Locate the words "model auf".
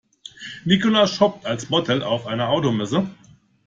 1.69-2.25